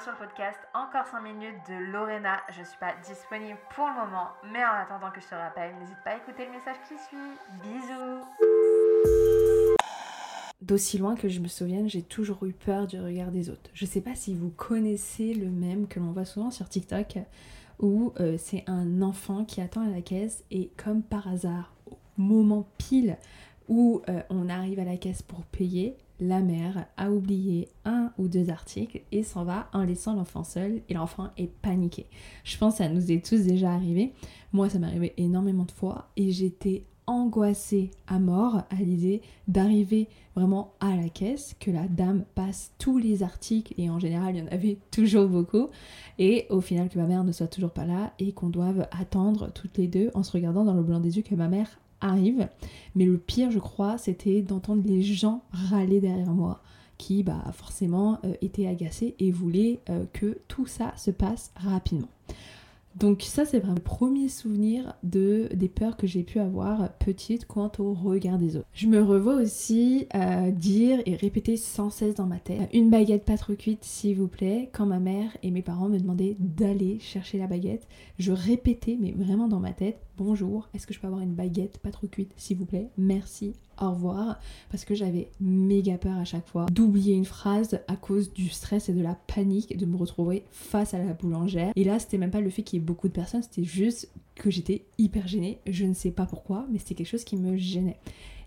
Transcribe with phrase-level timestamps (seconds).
[0.00, 2.42] sur le podcast Encore 5 minutes de Lorena.
[2.50, 5.96] Je suis pas disponible pour le moment, mais en attendant que je te rappelle, n'hésite
[6.04, 7.16] pas à écouter le message qui suit.
[7.62, 8.24] Bisous
[10.60, 13.70] D'aussi loin que je me souvienne, j'ai toujours eu peur du regard des autres.
[13.72, 17.18] Je sais pas si vous connaissez le même que l'on voit souvent sur TikTok,
[17.78, 21.96] où euh, c'est un enfant qui attend à la caisse et comme par hasard, au
[22.18, 23.16] moment pile
[23.68, 28.28] où euh, on arrive à la caisse pour payer, la mère a oublié un ou
[28.28, 32.06] deux articles et s'en va en laissant l'enfant seul et l'enfant est paniqué.
[32.44, 34.12] Je pense que ça nous est tous déjà arrivé.
[34.52, 40.08] Moi, ça m'est arrivé énormément de fois et j'étais angoissée à mort à l'idée d'arriver
[40.34, 44.40] vraiment à la caisse, que la dame passe tous les articles et en général il
[44.40, 45.68] y en avait toujours beaucoup
[46.18, 49.50] et au final que ma mère ne soit toujours pas là et qu'on doive attendre
[49.52, 52.48] toutes les deux en se regardant dans le blanc des yeux que ma mère arrive.
[52.94, 56.60] Mais le pire, je crois, c'était d'entendre les gens râler derrière moi
[56.98, 62.08] qui bah, forcément euh, étaient agacés et voulaient euh, que tout ça se passe rapidement.
[62.98, 67.44] Donc ça c'est vraiment le premier souvenir de des peurs que j'ai pu avoir petite
[67.44, 68.66] quant au regard des autres.
[68.72, 73.26] Je me revois aussi euh, dire et répéter sans cesse dans ma tête une baguette
[73.26, 74.70] pas trop cuite s'il vous plaît.
[74.72, 77.86] Quand ma mère et mes parents me demandaient d'aller chercher la baguette,
[78.18, 81.78] je répétais mais vraiment dans ma tête bonjour, est-ce que je peux avoir une baguette
[81.78, 82.88] pas trop cuite s'il vous plaît?
[82.96, 87.96] Merci, au revoir parce que j'avais méga peur à chaque fois d'oublier une phrase à
[87.96, 91.72] cause du stress et de la panique de me retrouver face à la boulangère.
[91.76, 94.10] Et là, c'était même pas le fait qu'il y ait beaucoup de personnes, c'était juste
[94.34, 95.58] que j'étais hyper gênée.
[95.66, 97.98] Je ne sais pas pourquoi, mais c'était quelque chose qui me gênait.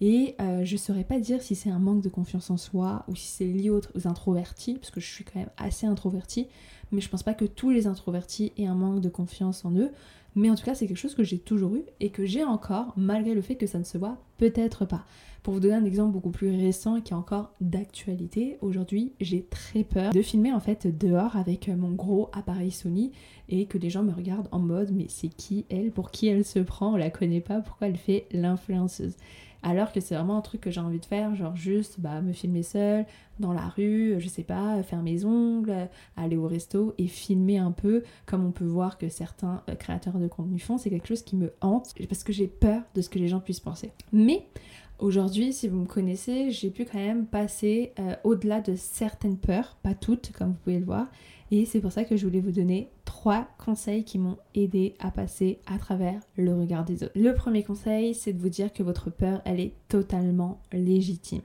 [0.00, 3.16] Et euh, je saurais pas dire si c'est un manque de confiance en soi ou
[3.16, 6.48] si c'est lié aux introvertis, parce que je suis quand même assez introvertie,
[6.92, 9.90] mais je pense pas que tous les introvertis aient un manque de confiance en eux.
[10.34, 12.92] Mais en tout cas, c'est quelque chose que j'ai toujours eu et que j'ai encore,
[12.98, 15.06] malgré le fait que ça ne se voit peut-être pas.
[15.42, 19.46] Pour vous donner un exemple beaucoup plus récent et qui est encore d'actualité, aujourd'hui, j'ai
[19.46, 23.12] très peur de filmer en fait dehors avec mon gros appareil Sony
[23.48, 25.90] et que les gens me regardent en mode mais c'est qui elle?
[25.90, 26.92] Pour qui elle se prend?
[26.92, 29.14] On la connaît pas, pourquoi elle fait l'influenceuse?
[29.66, 32.32] Alors que c'est vraiment un truc que j'ai envie de faire, genre juste bah, me
[32.32, 33.04] filmer seule,
[33.40, 37.72] dans la rue, je sais pas, faire mes ongles, aller au resto et filmer un
[37.72, 41.22] peu, comme on peut voir que certains euh, créateurs de contenu font, c'est quelque chose
[41.22, 43.90] qui me hante, parce que j'ai peur de ce que les gens puissent penser.
[44.12, 44.46] Mais
[44.98, 49.76] Aujourd'hui, si vous me connaissez, j'ai pu quand même passer euh, au-delà de certaines peurs,
[49.82, 51.08] pas toutes comme vous pouvez le voir,
[51.50, 55.10] et c'est pour ça que je voulais vous donner trois conseils qui m'ont aidé à
[55.10, 57.12] passer à travers le regard des autres.
[57.14, 61.42] Le premier conseil, c'est de vous dire que votre peur, elle est totalement légitime.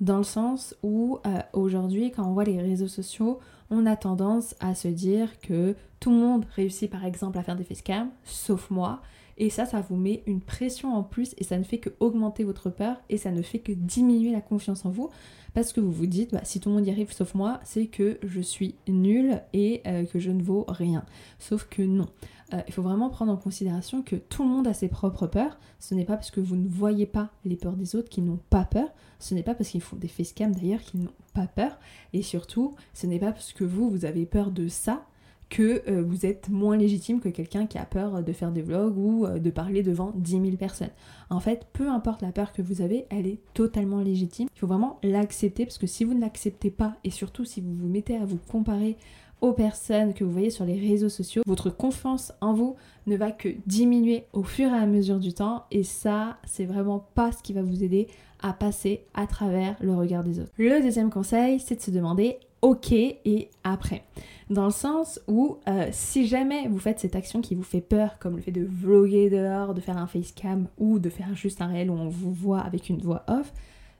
[0.00, 3.38] Dans le sens où euh, aujourd'hui, quand on voit les réseaux sociaux,
[3.70, 7.56] on a tendance à se dire que tout le monde réussit par exemple à faire
[7.56, 9.00] des facecam, sauf moi.
[9.38, 12.44] Et ça, ça vous met une pression en plus et ça ne fait que augmenter
[12.44, 15.10] votre peur et ça ne fait que diminuer la confiance en vous
[15.54, 17.86] parce que vous vous dites, bah, si tout le monde y arrive sauf moi, c'est
[17.86, 21.04] que je suis nulle et euh, que je ne vaux rien.
[21.38, 22.08] Sauf que non.
[22.52, 25.58] Euh, il faut vraiment prendre en considération que tout le monde a ses propres peurs.
[25.78, 28.40] Ce n'est pas parce que vous ne voyez pas les peurs des autres qu'ils n'ont
[28.50, 28.88] pas peur.
[29.20, 31.78] Ce n'est pas parce qu'ils font des facecam d'ailleurs qu'ils n'ont pas peur.
[32.12, 35.06] Et surtout, ce n'est pas parce que vous, vous avez peur de ça
[35.50, 38.96] que euh, vous êtes moins légitime que quelqu'un qui a peur de faire des vlogs
[38.96, 40.90] ou euh, de parler devant 10 000 personnes.
[41.30, 44.48] En fait, peu importe la peur que vous avez, elle est totalement légitime.
[44.54, 47.74] Il faut vraiment l'accepter parce que si vous ne l'acceptez pas et surtout si vous
[47.74, 48.96] vous mettez à vous comparer
[49.40, 53.30] aux personnes que vous voyez sur les réseaux sociaux, votre confiance en vous ne va
[53.30, 57.42] que diminuer au fur et à mesure du temps et ça, c'est vraiment pas ce
[57.42, 58.06] qui va vous aider
[58.40, 60.52] à passer à travers le regard des autres.
[60.56, 64.04] Le deuxième conseil, c'est de se demander ok et après.
[64.48, 68.18] Dans le sens où euh, si jamais vous faites cette action qui vous fait peur,
[68.18, 71.66] comme le fait de vlogger dehors, de faire un facecam ou de faire juste un
[71.66, 73.52] réel où on vous voit avec une voix off,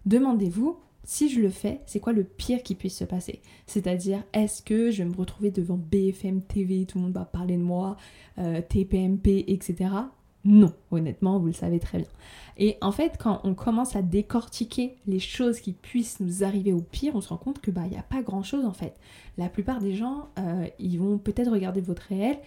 [0.06, 3.42] demandez-vous si je le fais, c'est quoi le pire qui puisse se passer?
[3.66, 7.58] C'est-à-dire, est-ce que je vais me retrouver devant BFM TV, tout le monde va parler
[7.58, 7.98] de moi,
[8.38, 9.90] euh, TPMP, etc.
[10.44, 12.08] Non, honnêtement, vous le savez très bien.
[12.58, 16.82] Et en fait, quand on commence à décortiquer les choses qui puissent nous arriver au
[16.82, 18.94] pire, on se rend compte que bah il n'y a pas grand chose en fait.
[19.38, 22.38] La plupart des gens, euh, ils vont peut-être regarder votre réel,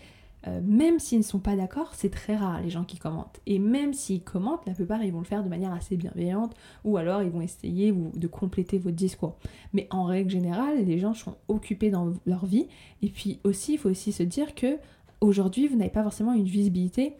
[0.48, 3.42] euh, même s'ils ne sont pas d'accord, c'est très rare les gens qui commentent.
[3.48, 6.54] Et même s'ils commentent, la plupart ils vont le faire de manière assez bienveillante,
[6.86, 9.36] ou alors ils vont essayer de compléter votre discours.
[9.74, 12.68] Mais en règle générale, les gens sont occupés dans leur vie.
[13.02, 14.78] Et puis aussi, il faut aussi se dire que
[15.20, 17.14] aujourd'hui, vous n'avez pas forcément une visibilité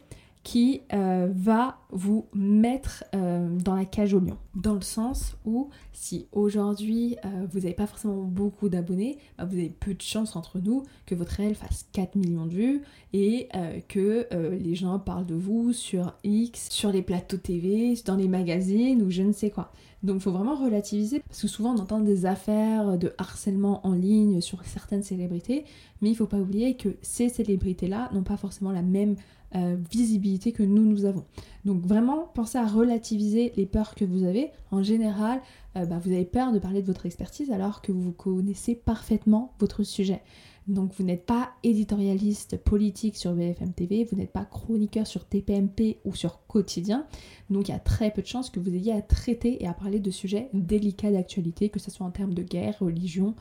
[0.48, 4.38] qui euh, va vous mettre euh, dans la cage au lion.
[4.54, 9.58] Dans le sens où si aujourd'hui euh, vous n'avez pas forcément beaucoup d'abonnés, bah, vous
[9.58, 13.48] avez peu de chance entre nous que votre réel fasse 4 millions de vues et
[13.88, 19.02] que les gens parlent de vous sur X, sur les plateaux TV, dans les magazines
[19.02, 19.72] ou je ne sais quoi.
[20.02, 23.92] Donc il faut vraiment relativiser parce que souvent on entend des affaires de harcèlement en
[23.92, 25.64] ligne sur certaines célébrités,
[26.00, 29.16] mais il faut pas oublier que ces célébrités-là n'ont pas forcément la même
[29.54, 31.24] euh, visibilité que nous nous avons.
[31.64, 34.50] Donc vraiment pensez à relativiser les peurs que vous avez.
[34.70, 35.40] En général,
[35.76, 39.54] euh, bah, vous avez peur de parler de votre expertise alors que vous connaissez parfaitement
[39.58, 40.22] votre sujet.
[40.66, 45.98] Donc vous n'êtes pas éditorialiste politique sur BFM TV, vous n'êtes pas chroniqueur sur TPMP
[46.04, 47.06] ou sur Quotidien.
[47.48, 49.72] Donc il y a très peu de chances que vous ayez à traiter et à
[49.72, 53.34] parler de sujets délicats d'actualité, que ce soit en termes de guerre, religion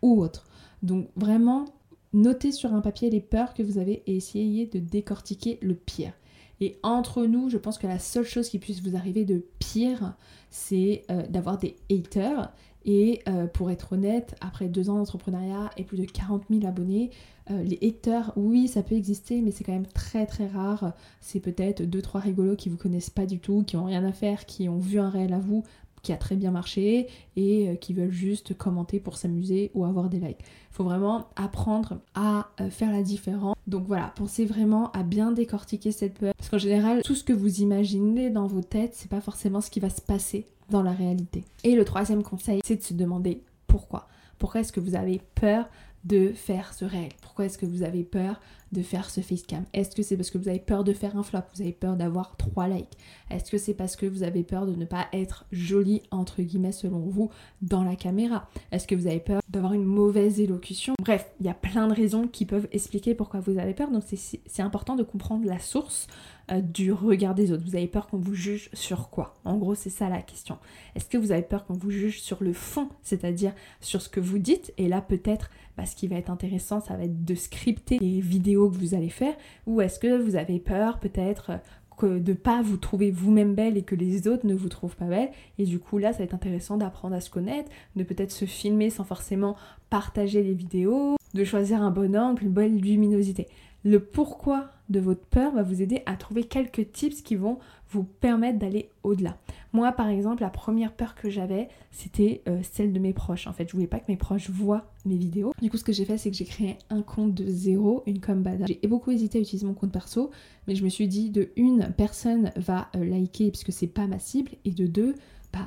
[0.00, 0.46] ou autre.
[0.82, 1.66] Donc vraiment,
[2.12, 6.12] notez sur un papier les peurs que vous avez et essayez de décortiquer le pire.
[6.60, 10.14] Et entre nous, je pense que la seule chose qui puisse vous arriver de pire,
[10.50, 12.52] c'est euh, d'avoir des haters
[12.84, 17.10] et euh, pour être honnête, après deux ans d'entrepreneuriat et plus de 40 000 abonnés,
[17.50, 20.92] euh, les haters, oui, ça peut exister, mais c'est quand même très très rare.
[21.20, 24.12] C'est peut-être deux trois rigolos qui vous connaissent pas du tout, qui ont rien à
[24.12, 25.62] faire, qui ont vu un réel à vous,
[26.02, 30.08] qui a très bien marché et euh, qui veulent juste commenter pour s'amuser ou avoir
[30.08, 30.40] des likes.
[30.40, 33.56] Il faut vraiment apprendre à faire la différence.
[33.66, 36.32] Donc voilà, pensez vraiment à bien décortiquer cette peur.
[36.36, 39.70] Parce qu'en général, tout ce que vous imaginez dans vos têtes, c'est pas forcément ce
[39.70, 41.44] qui va se passer dans la réalité.
[41.64, 44.08] Et le troisième conseil, c'est de se demander pourquoi.
[44.38, 45.68] Pourquoi est-ce que vous avez peur
[46.04, 47.10] de faire ce réel?
[47.20, 48.40] Pourquoi est-ce que vous avez peur
[48.72, 51.22] de faire ce facecam Est-ce que c'est parce que vous avez peur de faire un
[51.22, 52.96] flop Vous avez peur d'avoir trois likes?
[53.30, 56.72] Est-ce que c'est parce que vous avez peur de ne pas être jolie, entre guillemets,
[56.72, 57.30] selon vous,
[57.62, 58.48] dans la caméra?
[58.72, 60.94] Est-ce que vous avez peur d'avoir une mauvaise élocution?
[61.00, 63.90] Bref, il y a plein de raisons qui peuvent expliquer pourquoi vous avez peur.
[63.90, 66.06] Donc c'est important de comprendre la source
[66.50, 67.64] euh, du regard des autres.
[67.64, 69.36] Vous avez peur qu'on vous juge sur quoi?
[69.44, 70.58] En gros, c'est ça la question.
[70.94, 74.20] Est-ce que vous avez peur qu'on vous juge sur le fond, c'est-à-dire sur ce que
[74.20, 74.72] vous dites?
[74.76, 78.20] Et là, peut-être, bah, ce qui va être intéressant, ça va être de scripter les
[78.20, 79.34] vidéos que vous allez faire.
[79.66, 81.52] Ou est-ce que vous avez peur, peut-être,
[81.96, 85.06] que de pas vous trouver vous-même belle et que les autres ne vous trouvent pas
[85.06, 85.30] belle?
[85.58, 88.44] Et du coup, là, ça va être intéressant d'apprendre à se connaître, de peut-être se
[88.46, 89.56] filmer sans forcément
[89.90, 93.46] partager les vidéos, de choisir un bon angle, une bonne luminosité.
[93.84, 97.58] Le pourquoi de votre peur va vous aider à trouver quelques tips qui vont
[97.90, 99.36] vous permettre d'aller au-delà.
[99.72, 103.46] Moi, par exemple, la première peur que j'avais, c'était euh, celle de mes proches.
[103.46, 105.52] En fait, je voulais pas que mes proches voient mes vidéos.
[105.62, 108.20] Du coup, ce que j'ai fait, c'est que j'ai créé un compte de zéro, une
[108.20, 110.30] com J'ai beaucoup hésité à utiliser mon compte perso,
[110.66, 114.18] mais je me suis dit de une, personne va euh, liker puisque c'est pas ma
[114.18, 115.14] cible, et de deux,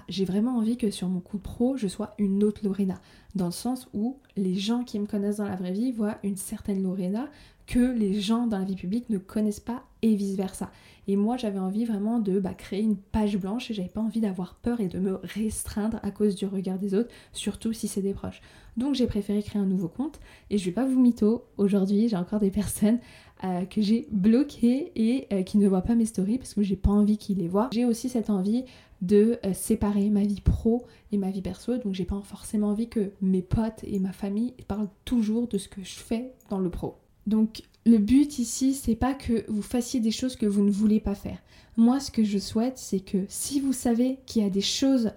[0.07, 2.99] j'ai vraiment envie que sur mon compte pro, je sois une autre Lorena.
[3.35, 6.37] Dans le sens où les gens qui me connaissent dans la vraie vie voient une
[6.37, 7.27] certaine Lorena
[7.65, 10.69] que les gens dans la vie publique ne connaissent pas et vice versa.
[11.07, 14.21] Et moi j'avais envie vraiment de bah, créer une page blanche et j'avais pas envie
[14.21, 18.01] d'avoir peur et de me restreindre à cause du regard des autres, surtout si c'est
[18.01, 18.41] des proches.
[18.77, 20.19] Donc j'ai préféré créer un nouveau compte
[20.49, 22.99] et je vais pas vous mytho, aujourd'hui j'ai encore des personnes
[23.43, 26.77] euh, que j'ai bloquées et euh, qui ne voient pas mes stories parce que j'ai
[26.77, 27.69] pas envie qu'ils les voient.
[27.73, 28.63] J'ai aussi cette envie
[29.03, 32.89] de euh, séparer ma vie pro et ma vie perso, donc j'ai pas forcément envie
[32.89, 36.69] que mes potes et ma famille parlent toujours de ce que je fais dans le
[36.69, 36.95] pro.
[37.27, 41.01] Donc le but ici, c'est pas que vous fassiez des choses que vous ne voulez
[41.01, 41.37] pas faire.
[41.75, 45.11] Moi, ce que je souhaite, c'est que si vous savez qu'il y a des choses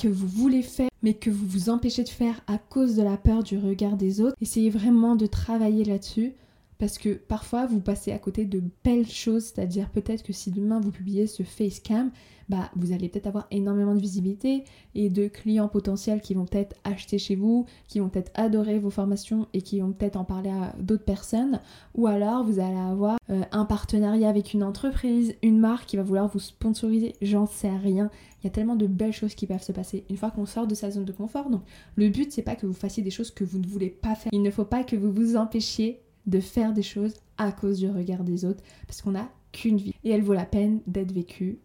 [0.00, 3.16] que vous voulez faire, mais que vous vous empêchez de faire à cause de la
[3.18, 6.32] peur du regard des autres, essayez vraiment de travailler là-dessus.
[6.78, 10.80] Parce que parfois vous passez à côté de belles choses, c'est-à-dire peut-être que si demain
[10.80, 12.10] vous publiez ce facecam,
[12.48, 14.64] bah, vous allez peut-être avoir énormément de visibilité
[14.94, 18.90] et de clients potentiels qui vont peut-être acheter chez vous, qui vont peut-être adorer vos
[18.90, 21.60] formations et qui vont peut-être en parler à d'autres personnes.
[21.94, 26.02] Ou alors vous allez avoir euh, un partenariat avec une entreprise, une marque qui va
[26.02, 28.10] vouloir vous sponsoriser, j'en sais rien.
[28.42, 30.68] Il y a tellement de belles choses qui peuvent se passer une fois qu'on sort
[30.68, 31.50] de sa zone de confort.
[31.50, 31.62] Donc
[31.96, 34.30] le but c'est pas que vous fassiez des choses que vous ne voulez pas faire.
[34.32, 37.88] Il ne faut pas que vous vous empêchiez de faire des choses à cause du
[37.88, 41.58] regard des autres parce qu'on n'a qu'une vie et elle vaut la peine d'être vécue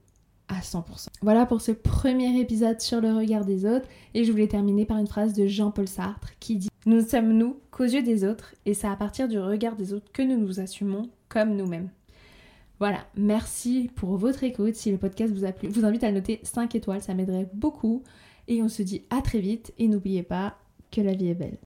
[0.59, 1.07] 100%.
[1.21, 4.97] Voilà pour ce premier épisode sur le regard des autres et je voulais terminer par
[4.97, 8.55] une phrase de Jean-Paul Sartre qui dit Nous ne sommes nous qu'aux yeux des autres
[8.65, 11.89] et c'est à partir du regard des autres que nous nous assumons comme nous-mêmes.
[12.79, 14.75] Voilà, merci pour votre écoute.
[14.75, 17.49] Si le podcast vous a plu, je vous invite à noter 5 étoiles, ça m'aiderait
[17.53, 18.01] beaucoup.
[18.47, 20.57] Et on se dit à très vite et n'oubliez pas
[20.91, 21.59] que la vie est belle.